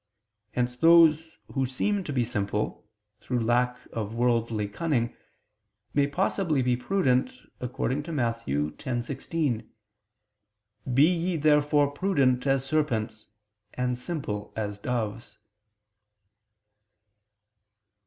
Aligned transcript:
Hence 0.53 0.75
those 0.77 1.37
who 1.53 1.67
seem 1.67 2.03
to 2.05 2.11
be 2.11 2.23
simple, 2.25 2.89
through 3.19 3.39
lack 3.45 3.77
of 3.93 4.15
worldly 4.15 4.67
cunning, 4.67 5.15
may 5.93 6.07
possibly 6.07 6.63
be 6.63 6.75
prudent, 6.75 7.31
according 7.59 8.01
to 8.09 8.11
Matt. 8.11 8.39
10:16: 8.47 9.67
"Be 10.91 11.05
ye 11.05 11.37
therefore 11.37 11.91
prudent 11.91 12.39
(Douay: 12.39 12.53
'wise') 12.53 12.63
as 12.63 12.65
serpents, 12.67 13.27
and 13.75 13.95
simple 13.95 14.51
as 14.55 14.79
doves." 14.79 15.37